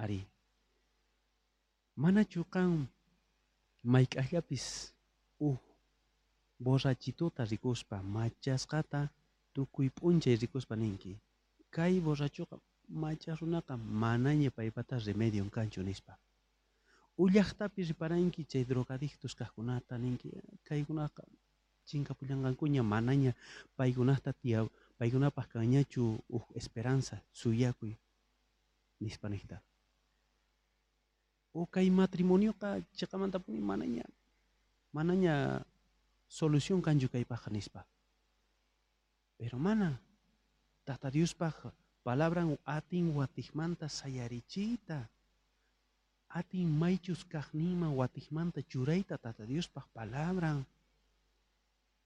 ari. 0.02 0.20
Manachu 1.98 2.44
qan 2.54 2.86
mayk'aqllapis 3.82 4.94
uh 5.40 5.58
borrachituta 6.64 7.42
rikuspa 7.44 8.02
machasqata 8.02 9.00
tukuy 9.54 9.90
p'unchay 9.90 10.36
rikuspa 10.38 10.76
ninki 10.76 11.18
kay 11.74 11.98
borrachuqa 12.00 12.56
machas 12.88 13.38
runaqa 13.40 13.74
manaña 13.76 14.50
paypata 14.50 14.98
remedio 15.06 15.42
kanchu 15.50 15.82
nispa 15.82 16.12
ullaqtapi 17.22 17.82
riparanki 17.90 18.44
chay 18.50 18.64
drogadictos 18.64 19.34
kaqkunata 19.34 19.98
ninki 19.98 20.28
kaykunaqa 20.68 21.22
chinkapullanqankuña 21.88 22.82
manaña 22.82 23.32
paykunata 23.76 24.32
tiyaw 24.32 24.66
paykunapaq 24.98 25.48
kanñachu 25.52 26.18
uh 26.28 26.46
esperanza 26.54 27.22
suyakuy 27.32 27.94
nispa 29.00 29.28
niqta 29.28 29.62
o 31.52 31.66
kay 31.66 31.90
matrimonioqa 31.90 32.82
chiqamantapuni 32.96 33.60
manaña 33.60 34.04
manaña 34.92 35.64
solución 36.28 36.82
kanchu 36.84 37.08
kaypaq 37.08 37.48
nispa. 37.50 37.86
Pero 39.38 39.56
mana 39.58 40.00
tata 40.84 41.10
Diospaq 41.10 41.72
palabran 42.04 42.58
atin 42.64 43.16
watijmanta 43.16 43.88
sayarichita. 43.88 45.08
Atin 46.28 46.68
maychus 46.68 47.24
kaqninman 47.24 47.96
watijmanta 47.96 48.60
churayta 48.60 49.16
tata 49.16 49.48
Diospaq 49.48 49.88
palabran 49.96 50.66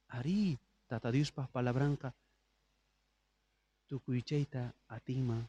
ari 0.09 0.59
tata 0.87 1.11
Diospaq 1.11 1.51
palabranqa 1.51 2.13
tukuy 2.13 2.22
chayta 4.25 4.73
atinman 4.89 5.49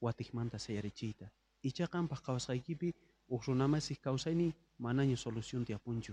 watijmanta 0.00 0.58
sayarichiyta 0.58 1.26
ichaqanpaq 1.62 2.20
kawsaykipi 2.22 2.94
uk 3.28 3.44
runamasik 3.46 4.00
kawsaynin 4.00 4.54
manaña 4.78 5.16
solución 5.16 5.64
tiyapunchu 5.64 6.12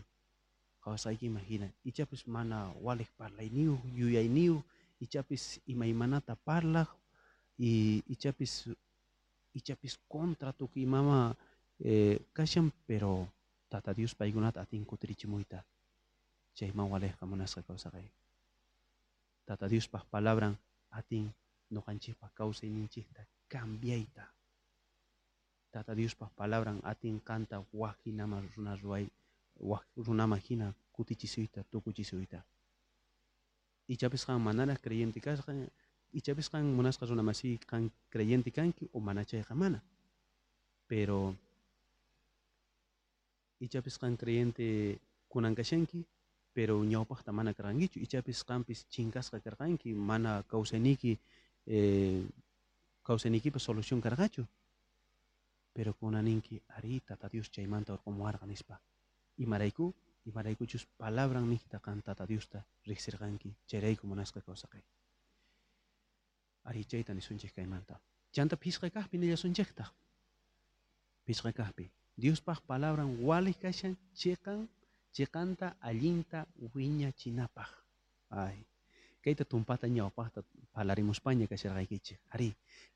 kawsaykiman 0.81 1.43
hina 1.43 1.67
ichapis 1.85 2.27
mana 2.27 2.73
walik 2.81 3.09
parlayniyuq 3.17 3.79
yuyayniyuq 3.99 4.63
ichapis 4.99 5.59
imaymanata 5.67 6.35
parlaq 6.35 6.89
y 7.59 8.01
ichapis 8.07 8.69
ichapis 9.53 9.99
contra 10.09 10.53
tukuy 10.53 10.83
imama 10.83 11.35
eh, 11.79 12.19
kashan 12.33 12.71
pero 12.87 13.27
tata 13.69 13.93
Dios 13.93 14.15
paykunata 14.15 14.61
atin 14.61 14.85
kutirichimuyta 14.85 15.63
chayman 16.53 16.89
walejqa 16.89 17.25
munasqa 17.25 17.61
kawsaqay 17.61 18.05
tata 19.45 19.67
Diospaq 19.69 20.05
palabran 20.09 20.57
atin 20.91 21.33
noqanchikpaq 21.75 22.31
kawsayninchikta 22.39 23.21
cambiayta 23.51 24.23
tata 25.73 25.95
Diospaq 25.97 26.31
palabran 26.37 26.79
atin 26.83 27.19
kanta 27.29 27.57
waqhinama 27.73 28.41
runa 28.55 28.75
ruway 28.81 29.05
runama 30.05 30.37
hina 30.37 30.73
kutichisuyta 30.95 31.63
tukuchisuyta 31.71 32.39
ichapis 33.87 34.25
qan 34.25 34.41
manaraq 34.41 34.79
creyente 34.85 35.19
kasqa 35.19 35.53
ichapis 36.19 36.49
qan 36.49 36.65
munasqa 36.77 37.05
runamasiy 37.09 37.57
qan 37.69 37.89
creyente 38.13 38.51
kanki 38.51 38.89
o 38.93 38.99
mana 38.99 39.23
chayqa 39.25 39.55
mana 39.55 39.79
pero 40.87 41.35
ichapis 43.59 43.97
qan 44.01 44.17
creyente 44.17 44.99
kunan 45.27 45.55
kashanki 45.55 46.05
pero 46.53 46.83
ñawpaqta 46.83 47.31
mana 47.31 47.53
karqankichu 47.57 47.99
ichapis 48.05 48.43
qanpis 48.49 48.85
chinkasqa 48.93 49.39
karqanki 49.45 49.93
mana 49.93 50.43
kawsayniki 50.51 51.17
eh, 51.65 52.23
kawsaynikipa 53.03 53.59
solución 53.59 54.01
karqachu 54.01 54.45
pero 55.73 55.93
kunaninki 55.93 56.61
ari 56.77 56.99
tata 57.01 57.29
Dios 57.29 57.49
chaymanta 57.49 57.93
urqumuwarqa 57.93 58.45
nispa 58.45 58.79
imarayku 59.37 59.93
imaraykuchus 60.25 60.85
palabran 60.97 61.49
niqta 61.49 61.79
kan 61.79 62.01
tata 62.01 62.25
Diosta 62.27 62.63
riqsirqanki 62.87 63.55
chayrayku 63.67 64.07
munasqa 64.07 64.41
kawsaqay 64.41 64.83
ari 66.69 66.85
chayta 66.85 67.13
nisunchik 67.13 67.53
kaymanta 67.55 67.99
chanta 68.31 68.55
phisqa 68.55 68.89
kaqpi 68.89 69.17
nillasunchikta 69.17 69.83
phisqa 71.25 71.51
kaqpi 71.51 71.91
Diospaq 72.21 72.61
palabran 72.69 73.17
walik 73.25 73.59
kashan 73.59 73.97
chiqan 74.13 74.69
chiqanta 75.15 75.75
allinta 75.81 76.45
wiñachinapaq 76.73 77.71
ay 78.29 78.57
kayta 79.23 79.43
tumpata 79.51 79.87
ñawpaqta 79.87 80.39
palarimuspaña 80.75 81.47
kasharqaykichik 81.51 82.19
ari 82.35 82.49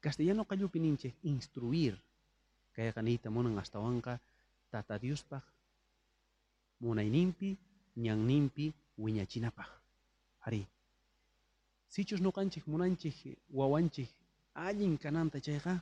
castellano 0.04 0.44
qallupi 0.50 0.80
ninchik 0.80 1.16
instruir 1.32 1.96
kayqa 2.76 3.02
niyta 3.02 3.30
munan 3.36 3.56
astawanqa 3.64 4.14
tata 4.72 5.00
Diospaq 5.04 5.44
munayninpi 6.84 7.50
ñanninpi 8.04 8.66
wiñachinapaq 9.04 9.70
ari 10.46 10.62
sichus 11.94 12.22
nuqanchik 12.22 12.68
munanchik 12.68 13.18
wawanchik 13.58 14.10
allin 14.54 14.98
kananta 15.04 15.40
chayqa 15.40 15.74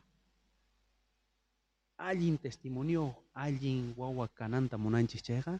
allin 1.97 2.37
testimonio 2.37 3.03
allin 3.33 3.93
wawa 3.97 4.27
kananta 4.39 4.77
munanchik 4.77 5.21
chayqa 5.27 5.53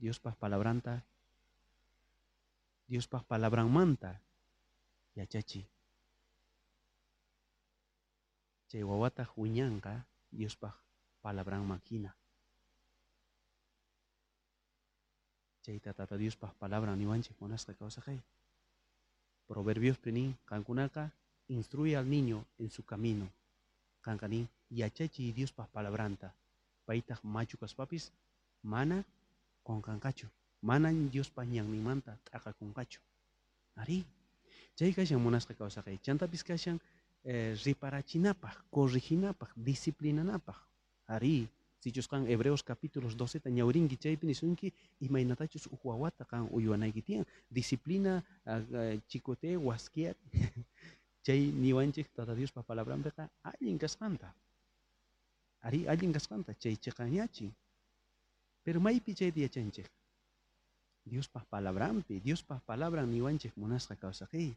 Diospaq 0.00 0.34
palabranta 0.40 1.02
Diospaq 2.88 3.24
palabranmanta 3.24 4.20
yachachi 5.16 5.62
chay 8.68 8.82
wawata 8.82 9.24
wiñanqa 9.36 10.04
Diospaq 10.32 10.74
palabranman 11.22 11.80
hina 11.90 12.10
chayta 15.64 15.92
tata 15.94 16.16
Diospaq 16.18 16.52
palabran 16.60 16.98
niwanchik 16.98 17.36
munasqa 17.40 17.72
kawsaqay 17.74 18.18
proverbios 19.48 19.98
nin 20.06 20.36
kankunaqa 20.44 21.10
instruye 21.48 21.96
al 21.96 22.08
niño 22.08 22.44
en 22.58 22.70
su 22.70 22.82
camino. 22.84 23.28
Kanqa 24.00 24.28
nin 24.28 24.48
yachachiy 24.70 25.32
Diospaq 25.32 25.68
palabranta. 25.68 26.34
Paytaq 26.86 27.24
machu 27.24 27.56
kaspapis 27.56 28.12
mana 28.62 29.04
qonqanqachu 29.64 30.28
manan 30.68 30.96
Diospaq 31.12 31.46
ñanninmanta 31.54 32.12
t'aqakunqachu 32.26 33.00
ari 33.80 33.98
chay 34.76 34.90
kashan 34.96 35.20
munasqa 35.26 35.52
kawsaqay 35.60 35.96
chantapis 36.04 36.42
kashan 36.48 36.76
eh, 37.30 37.52
riparachinapaq 37.64 38.56
corrijinapaq 38.74 39.50
disciplinanapaq 39.68 40.58
ari 41.14 41.36
sichusqan 41.84 42.24
hebreos 42.32 42.62
capítulos 42.64 43.12
12 43.16 43.40
ta 43.44 43.50
ñawrinki 43.50 43.96
chaypi 44.02 44.24
nisunki 44.26 44.72
imaynatachus 45.06 45.66
uj 45.74 45.80
wawata 45.84 46.24
qan 46.24 46.48
uywanayki 46.56 47.02
tiyan. 47.02 47.24
Disciplina 47.50 48.12
uh, 48.46 48.96
chikote 49.08 49.56
wasquiat 49.56 50.16
chay 51.24 51.40
niwanchik 51.52 52.08
tata 52.16 52.34
Diospa 52.34 52.62
palabranpiqa 52.62 53.28
allin 53.50 53.78
kasqanta 53.78 54.28
ari 55.60 55.84
allin 55.88 56.12
kasqanta 56.12 56.52
chay 56.62 56.76
chiqañachin 56.76 57.52
pero 58.64 58.80
maypi 58.80 59.14
chayta 59.14 59.40
yachanchik 59.40 59.88
Diospaq 61.04 61.44
palabranpi 61.50 62.20
Diospaq 62.20 62.62
palabran 62.64 63.10
niwanchik 63.10 63.56
munasqa 63.56 63.96
kawsaqi 63.96 64.56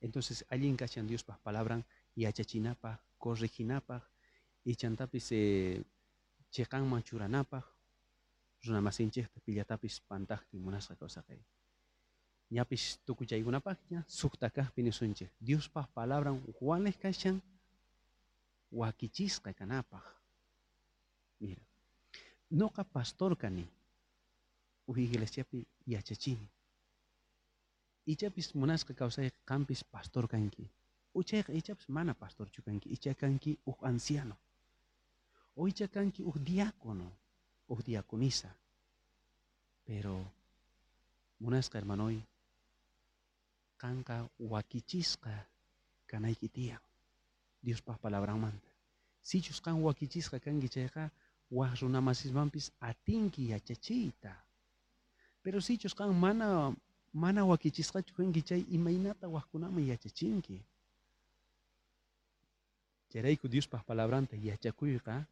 entonces 0.00 0.44
allin 0.50 0.76
kashan 0.76 1.06
Diospaq 1.06 1.38
palabran 1.44 1.84
yachachinapaq 2.16 2.98
corrijinapaq 3.18 4.02
ichantapis 4.64 5.26
eh, 5.32 5.84
chiqanman 6.50 7.02
churanapaq 7.02 7.64
runamasinchikta 8.64 9.40
pillatapis 9.44 10.00
pantaqtin 10.08 10.60
munasqa 10.60 10.96
kawsaqay 10.96 11.40
ñapis 12.50 13.00
tukuy 13.04 13.26
chaykunapaqña 13.26 14.04
sukta 14.08 14.50
kaqpi 14.50 14.82
nisunchik 14.82 15.30
Diospaq 15.46 15.86
palabran 15.94 16.40
walik 16.60 16.98
kashan 17.02 17.36
wakichisqa 18.72 19.52
kanapaq 19.52 20.04
mira 21.40 21.62
noqa 22.50 22.84
pastor 22.84 23.36
kani 23.36 23.64
uj 24.92 24.98
iglesiapi 25.06 25.58
yachachini 25.92 26.48
ichapis 28.12 28.48
munasqa 28.60 28.92
kawsay 29.00 29.28
qampis 29.48 29.80
pastor 29.92 30.28
kanki 30.28 30.64
uchayqa 31.14 31.52
ichapis 31.60 31.88
mana 31.88 32.14
pastorchu 32.14 32.62
kanki 32.62 32.88
icha 32.96 33.14
kanki 33.14 33.58
uj 33.66 33.78
anciano 33.90 34.36
o 35.56 35.68
icha 35.68 35.86
kanki 35.88 36.22
uj 36.22 36.36
diácono 36.48 37.08
uj 37.68 37.80
diaconisa 37.86 38.50
pero 39.86 40.14
munasqa 41.40 41.78
hermanoy 41.78 42.16
kanka 43.82 44.28
wakichisqa 44.38 45.32
kanayki 46.06 46.48
tiyan 46.48 46.82
Diospaq 47.64 47.98
palabramanta 48.02 48.70
sichus 49.22 49.60
kan 49.60 49.76
wakichisqa 49.86 50.38
kanki 50.40 50.68
chayqa 50.68 51.10
waq 51.50 51.72
runamasismanpis 51.80 52.66
atinki 52.80 53.42
yachachiyta 53.52 54.32
pero 55.42 55.60
sichus 55.60 55.94
kan 55.94 56.10
mana 56.14 56.74
mana 57.12 57.44
wakichisqachu 57.44 58.14
kanki 58.14 58.42
chay 58.42 58.64
imaynata 58.70 59.28
waqkunaman 59.28 59.84
yachachinki. 59.86 60.64
Chayrayku 63.12 63.48
Diospaq 63.48 63.84
palabranta 63.84 64.36
yachakuyqa 64.36 65.26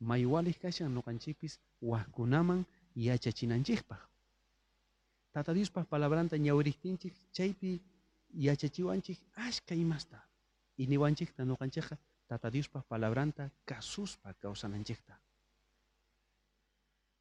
maywaliq 0.00 0.58
kashan 0.62 0.94
nuqanchikpis 0.94 1.58
waqkunaman 1.82 2.64
yachachinanchikpaq 2.96 4.00
Tata 5.32 5.52
Diospaq 5.52 5.84
palabranta 5.92 6.36
ñawiriptinchik 6.38 7.14
chaypi 7.32 7.80
yachachiwanchik 8.32 9.18
ashka 9.34 9.74
imasta. 9.74 10.18
Y 10.78 10.86
niwanchikta 10.86 11.44
nuqanchikqa 11.44 11.98
Tata 12.28 12.50
Diospaq 12.50 12.84
palabranta 12.88 13.50
kasuspa 13.66 14.32
kawsananchikta 14.40 15.12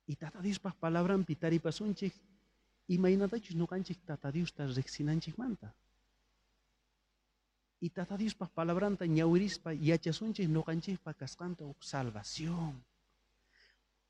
y 0.08 0.16
Tata 0.16 0.42
Diospaq 0.42 0.76
palabranpi 0.80 1.36
taripasunchik 1.36 2.14
imaynatachus 2.88 3.56
nuqanchik 3.56 4.06
Tata 4.06 4.32
Diosta 4.32 4.68
riqsinanchikmanta 4.68 5.74
y 7.80 7.90
Tata 7.90 8.18
Diospaq 8.18 8.50
palabranta 8.52 9.06
ñawirispa 9.06 9.74
yachasunchik 9.74 10.50
nuqanchikpa 10.50 11.14
kasqanta 11.14 11.66
huk 11.66 11.84
salvación. 11.84 12.84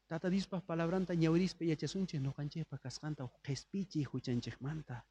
Tata 0.07 0.29
Diospaq 0.29 0.63
palabranta 0.63 1.13
ñawirispa 1.15 1.65
yachasunchik 1.65 2.21
nuqanchikpa 2.21 2.77
kasqanta 2.77 3.23
huk 3.23 3.41
qhispichiy 3.41 4.05
huchanchikmanta 4.05 5.03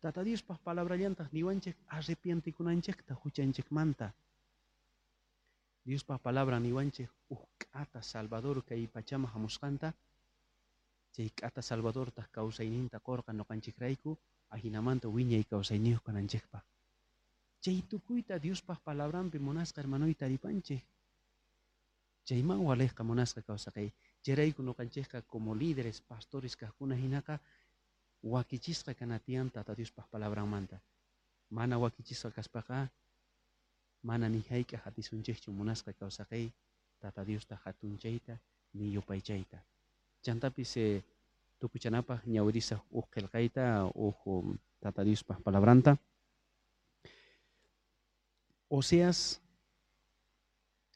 Tata 0.00 0.22
Diospaq 0.22 0.58
palabrallantaq 0.62 1.32
niwanchik 1.32 1.76
arrepientikunanchikta 1.88 3.14
huchanchikmanta 3.24 4.12
Diospaq 5.84 6.20
palabra 6.20 6.60
niwanchik 6.60 7.10
huk 7.30 7.48
k'ata 7.58 8.02
Salvador 8.02 8.64
kay 8.64 8.86
pachama 8.86 9.28
hamusqanta 9.34 9.94
chay 11.14 11.28
k'ata 11.38 11.62
Salvadortaq 11.62 12.28
kawsayninta 12.36 12.98
qurqa 13.06 13.32
nuqanchikrayku 13.32 14.10
ahinamanta 14.54 15.08
wiñay 15.08 15.44
kawsayniyuq 15.44 16.02
kananchikpaq 16.06 16.64
chay 17.62 17.78
tukuyta 17.90 18.42
Diospaq 18.42 18.80
palabranpi 18.84 19.38
munasqa 19.38 19.80
hermanoy 19.80 20.14
taripanchik 20.14 20.84
chayman 22.24 22.60
waliqqa 22.68 23.02
munasqa 23.04 23.42
kawsaqay. 23.42 23.90
Chayrayku 24.24 24.62
nuqanchikqa 24.62 25.22
como 25.22 25.54
líderes 25.54 26.00
pastores 26.00 26.56
kaqkuna 26.56 26.94
hinaqa 26.94 27.38
wakichisqa 28.22 28.94
kanatiyan 28.94 29.50
Tata 29.50 29.74
Diospaq 29.76 30.06
palabranmanta. 30.10 30.78
Mana 31.50 31.78
wakichisqa 31.78 32.30
kaspaqa 32.30 32.88
mana 34.02 34.28
nihayqa 34.28 34.78
hatisunchikchu 34.84 35.52
munasqa 35.52 35.92
kawsaqay 35.92 36.50
Tata 37.00 37.26
Diosta 37.26 37.58
hatunchayta 37.64 38.38
ni 38.74 38.94
yupaychayta 40.22 40.50
chantapis 40.52 40.76
eh, 40.76 41.02
tukuchanapaq 41.60 42.22
ñawirisaq 42.26 42.80
huk 42.92 43.06
qillqayta 43.12 43.90
huk 43.94 44.26
um, 44.26 44.58
Tata 44.80 45.04
Diospaq 45.04 45.42
palabranta. 45.42 45.96
Oseas 48.68 49.40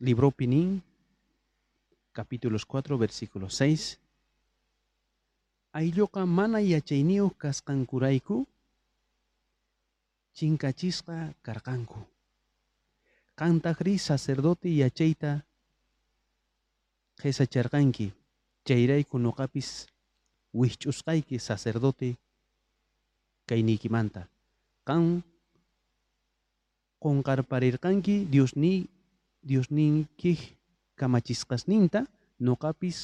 libro 0.01 0.33
nin 0.39 0.83
capítulos 2.13 2.65
4 2.65 2.99
versículo 2.99 3.49
6 3.51 3.99
Aylloqa 5.73 6.25
mana 6.27 6.61
yachayniyuq 6.61 7.37
kasqankurayku 7.37 8.47
chinkachisqa 10.35 11.35
karqanku 11.43 12.01
qantaqri 13.37 13.99
sacerdote 13.99 14.69
yachayta 14.73 15.45
qesacharqanki 17.21 18.13
chayrayku 18.67 19.17
nuqapis 19.19 19.69
wihch'usqayki 20.59 21.37
sacerdote 21.49 22.09
kayniykimanta 23.49 24.23
qan 24.89 25.23
qonqarparirqanki 27.05 28.15
Diosni 28.33 28.75
Diosninkij 29.49 30.41
kamachisqasninta 30.99 32.01
nuqapis 32.47 32.99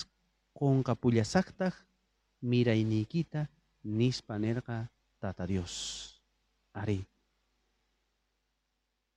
qonqapullasaqtaq 0.59 1.75
mirayniykita 2.51 3.47
nispa 3.85 4.39
nirqa 4.39 4.89
Tata 5.21 5.47
Dios. 5.47 5.75
Ari 6.75 6.99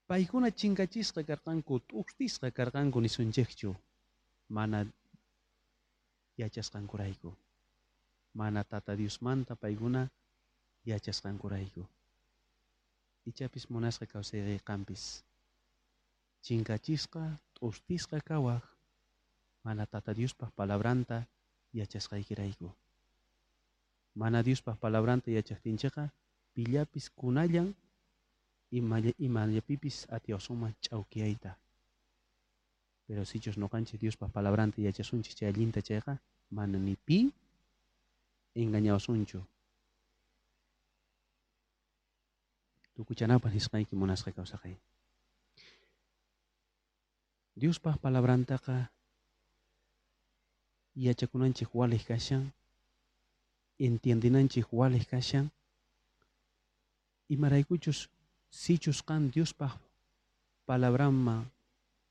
paykuna 0.06 0.50
chinkachisqa 0.50 1.22
karqanku 1.26 1.74
t'ustisqa 1.88 2.50
karqanku 2.50 3.00
nisunchikchu. 3.00 3.74
Mana 4.48 4.86
yachasqankurayku 6.38 7.30
mana 8.34 8.64
Tata 8.64 8.92
Diosmanta 8.96 9.56
paykuna 9.56 10.08
yachasqankurayku 10.84 11.82
ichapis 13.26 13.64
munasqa 13.72 14.06
kawsayqayqanpis 14.06 15.02
chinkachisqa 16.44 17.22
t'ustisqa 17.54 18.20
kawaq 18.28 18.64
mana 19.64 19.86
Tata 19.86 20.12
Diospaq 20.14 20.50
palabranta 20.54 21.26
yachasqaykirayku 21.72 22.68
mana 24.14 24.42
Diospaq 24.46 24.76
palabranta 24.78 25.30
yachaqtinchiqa 25.30 26.04
pillapis 26.54 27.10
kunallan 27.18 27.74
imayapipis 29.18 30.06
atiyawsunman 30.16 30.72
ch'awkiyayta 30.84 31.56
pero 33.06 33.24
sichus 33.24 33.56
noqanchik 33.56 34.00
Diospaq 34.00 34.30
palabranta 34.32 34.82
yachasunchik 34.82 35.34
chay 35.34 35.48
allinta 35.48 35.80
chayqa 35.82 36.18
mana 36.50 36.78
ni 36.78 36.96
pi 36.96 37.32
engañawsunchu 38.54 39.40
tukuchanapas 42.94 43.52
nisqayki 43.54 43.94
munasqa 43.96 44.32
kawsaqay 44.32 44.74
Diospaq 47.56 47.96
palabrantaqa 48.02 48.90
yachakunanchik 50.96 51.70
waliq 51.74 52.04
kashan 52.08 52.52
entiendinanchik 53.78 54.66
waliq 54.72 55.06
kashan 55.08 55.50
imaraykuchus 57.28 58.08
sichus 58.50 59.02
qan 59.02 59.30
Diospaq 59.30 59.72
palabranman 60.66 61.44
yachakunki 61.44 61.55
sapa 61.55 61.55
p'unchay 61.55 61.55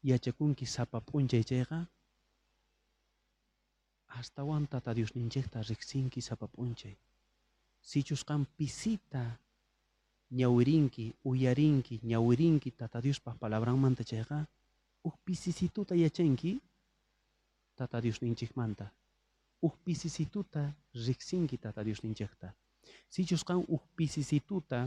chayqa 0.05 1.79
astawan 4.19 4.67
tata 4.67 4.93
Diosninchikta 4.93 5.61
riqsinki 5.69 6.21
sapa 6.21 6.47
p'unchay 6.47 6.95
sichus 7.81 8.23
qan 8.23 8.45
pisita 8.57 9.23
ñawirinki 10.39 11.05
uyarinki 11.29 11.95
ñawirinki 12.03 12.69
tata 12.79 13.01
Diospaq 13.01 13.35
palabranmanta 13.41 14.03
chayqa 14.03 14.39
huk 15.03 15.15
pisisituta 15.25 15.95
yachanki 15.95 16.51
tata 17.77 18.01
Diosninchikmanta 18.01 18.85
huk 19.61 19.75
pisisituta 19.85 20.61
riqsinki 21.07 21.57
tata 21.57 21.83
Diosninchikta 21.83 22.53
sichus 23.09 23.43
qan 23.47 23.59
huk 23.71 23.83
pisisituta 23.95 24.79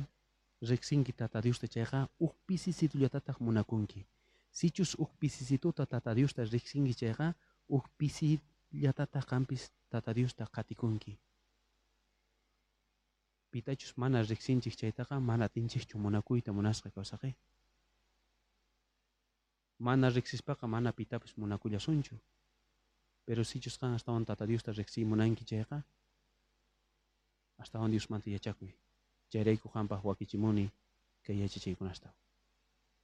riqsinki 0.70 1.12
tata 1.12 1.38
Diosta 1.44 1.66
chayqa 1.74 2.08
huk 2.20 2.34
pisisitullataq 2.46 3.36
munakunki 3.40 4.00
sichus 4.50 4.96
huk 4.98 5.12
pisisituta 5.20 5.86
tata 5.86 6.14
Diosta 6.16 6.44
riqsinki 6.44 6.94
chayqa 6.94 7.34
huk 7.68 7.88
pisillataq 7.98 9.26
qampis 9.26 9.70
tata 9.90 10.12
qatikunki 10.56 11.18
pitachus 13.50 13.96
mana 13.96 14.22
riqsinchik 14.22 14.76
chaytaqa 14.76 15.20
mana 15.20 15.44
atinchikchu 15.44 15.98
munakuyta 15.98 16.52
munasqa 16.52 16.90
kawsaqay 16.90 17.32
mana 19.78 20.10
riqsispaqa 20.10 20.66
mana 20.66 20.92
pitapis 20.92 21.36
munakullasunchu 21.36 22.16
pero 23.24 23.44
sichus 23.44 23.78
qan 23.78 23.94
astawan 23.94 24.24
tata 24.24 24.46
Diosta 24.46 24.72
riqsiy 24.72 25.04
munanki 25.04 25.44
chayqa 25.44 25.82
astawan 27.58 27.90
Diosmanta 27.90 28.30
yachakuy 28.30 28.72
chayrayku 29.30 29.68
qampaq 29.68 30.04
wakichimuni 30.04 30.70
kay 31.24 31.36
yachachaykunasta 31.42 32.08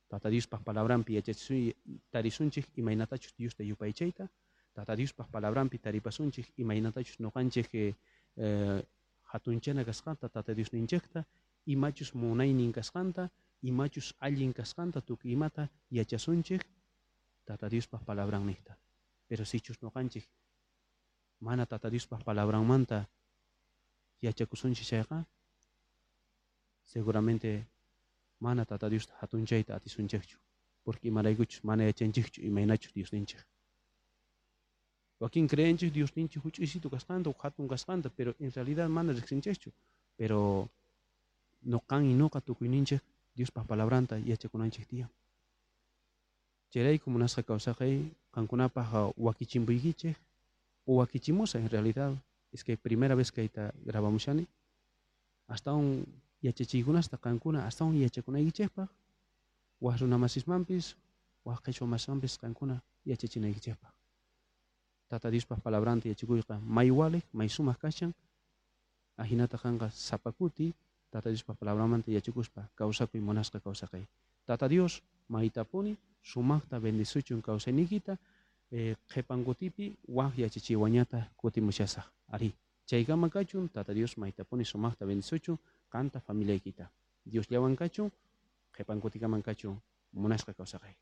tata 0.09 0.31
Diospaq 0.31 0.63
palabranpi 0.65 1.15
yachachisun 1.15 1.73
tarisunchik 2.11 2.67
imaynatachus 2.77 3.35
Diosta 3.39 3.63
yupaychayta. 3.63 4.29
Tata 4.75 4.97
Diospaq 4.97 5.31
palabranpi 5.31 5.79
taripasunchik 5.79 6.53
imaynatachus 6.59 7.21
nuqanchik 7.21 7.75
eh, 7.75 8.83
hatunchana 9.35 9.85
kasqanta 9.85 10.29
tata 10.29 10.55
Diosninchikta 10.55 11.25
imachus 11.67 12.15
munaynin 12.15 12.73
kasqanta 12.73 13.29
imachus 13.63 14.15
allin 14.21 14.53
kasqanta 14.53 15.01
tukuy 15.01 15.33
imata 15.33 15.69
yachasunchik 15.91 16.63
tata 17.45 17.71
Diospaq 17.71 18.05
palabran 18.05 18.47
niyta 18.47 18.77
pero 19.29 19.45
sichus 19.45 19.83
noqanchik 19.83 20.29
mana 21.41 21.67
tata 21.67 21.91
Diospaq 21.91 22.25
palabranmanta 22.25 23.05
yachakusunchik 24.23 24.87
chayqa 24.87 25.25
seguramente 26.83 27.67
mana 28.41 28.65
tata 28.65 28.89
Dios 28.89 29.09
hatunchayta 29.21 29.77
atisunchikchu 29.77 30.39
porque 30.85 31.09
imaraykuchus 31.09 31.65
mana 31.65 31.85
yachanchikchu 31.85 32.41
imaynachu 32.43 32.91
Dios 32.95 33.13
ninchik 33.13 33.41
wakin 35.21 35.49
creenchik 35.49 35.93
Dios 35.93 36.17
ninchik 36.17 36.43
huch'isitu 36.45 36.91
kasqanta 36.91 37.31
o 37.31 37.35
hatun 37.39 37.69
kasqanta 37.69 38.11
pero 38.11 38.35
en 38.39 38.53
realidad 38.53 38.89
mana 38.89 39.13
riqsinchikchu 39.13 39.71
pero 40.17 40.69
noqan 41.63 42.05
y 42.05 42.15
noqa 42.15 42.41
tukuyninchik 42.41 43.03
Diospaq 43.35 43.67
palabranta 43.67 44.19
yachakunanchik 44.19 44.87
tiyan 44.87 45.11
chayrayku 46.71 47.11
munasqa 47.11 47.43
kawsaqay 47.43 47.95
qankunapaq 48.35 49.15
wakichimbuykichik 49.17 50.17
o 50.87 50.97
wakichimusa 51.01 51.59
en 51.59 51.69
realidad 51.71 52.13
es 52.53 52.63
que 52.63 52.77
primera 52.77 53.15
vez 53.15 53.33
kayta 53.33 53.73
grabamushani 53.85 54.47
astawan 55.49 56.07
yachachiykunasta 56.47 57.17
qankuna 57.25 57.67
astawan 57.69 57.97
yachakunaykichikpaq 58.05 58.89
waq 59.85 59.97
runa 60.01 60.19
masismanpis 60.19 60.97
waq 61.45 61.61
qhichwa 61.65 61.87
masismanpis 61.93 62.39
qankuna 62.43 62.77
yachachinaykichikpaq 63.11 63.93
tata 65.09 65.31
Diospaq 65.31 65.61
palabranta 65.63 66.09
yachakuyqa 66.09 66.61
may 66.61 66.91
walik 66.91 67.25
may 67.33 67.49
sumaq 67.49 67.79
kashan 67.79 68.13
ahinata 69.17 69.59
qanqa 69.59 69.91
sapakuti 69.91 70.75
tata 71.11 71.31
Diospaq 71.31 71.57
palabramanta 71.57 72.11
yachakuspa 72.11 72.69
kawsakuy 72.75 73.21
munasqa 73.21 73.61
kawsaqay 73.61 74.05
tata 74.47 74.69
Dios 74.69 75.03
maytapuni 75.29 75.97
sumaqta 76.23 76.81
bendisuchun 76.81 77.43
kawsaynikita 77.43 78.17
eh, 78.73 78.97
qhipan 79.09 79.45
kutipi 79.45 79.97
waq 80.09 80.39
yachachiwañata 80.39 81.31
kutimushasaq 81.37 82.05
ari 82.29 82.55
chaykama 82.87 83.29
kachun 83.29 83.69
tata 83.69 83.95
Dios 83.95 84.17
maytapuni 84.17 84.65
sumaqta 84.65 85.07
bendisuchun 85.07 85.59
kanta 85.95 86.19
familiaykita 86.27 86.85
Diosllawankachu 87.33 88.05
qhipankutikamankachu 88.77 89.71
munasqa 90.23 90.53
kawsaqay 90.59 90.95